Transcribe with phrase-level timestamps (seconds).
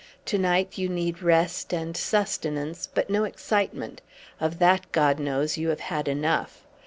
[0.25, 4.01] To night you need rest and sustenance, but no excitement;
[4.39, 6.65] of that God knows you have had enough!